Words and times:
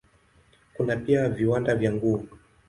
Kuna 0.73 0.95
pia 0.95 1.29
viwanda 1.29 1.75
vya 1.75 1.93
nguo. 1.93 2.23